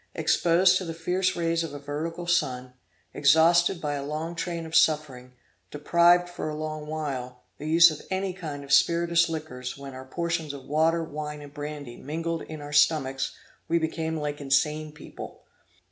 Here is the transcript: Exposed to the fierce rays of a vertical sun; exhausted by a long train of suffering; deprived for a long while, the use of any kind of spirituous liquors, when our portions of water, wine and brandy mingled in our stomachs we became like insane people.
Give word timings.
Exposed 0.15 0.77
to 0.79 0.83
the 0.85 0.95
fierce 0.95 1.35
rays 1.35 1.63
of 1.63 1.75
a 1.75 1.77
vertical 1.77 2.25
sun; 2.25 2.73
exhausted 3.13 3.79
by 3.79 3.93
a 3.93 4.03
long 4.03 4.33
train 4.33 4.65
of 4.65 4.75
suffering; 4.75 5.33
deprived 5.69 6.27
for 6.27 6.49
a 6.49 6.55
long 6.55 6.87
while, 6.87 7.43
the 7.59 7.67
use 7.69 7.91
of 7.91 8.01
any 8.09 8.33
kind 8.33 8.63
of 8.63 8.73
spirituous 8.73 9.29
liquors, 9.29 9.77
when 9.77 9.93
our 9.93 10.03
portions 10.05 10.53
of 10.53 10.65
water, 10.65 11.03
wine 11.03 11.41
and 11.43 11.53
brandy 11.53 11.97
mingled 11.97 12.41
in 12.41 12.61
our 12.61 12.73
stomachs 12.73 13.35
we 13.67 13.77
became 13.77 14.17
like 14.17 14.41
insane 14.41 14.91
people. 14.91 15.43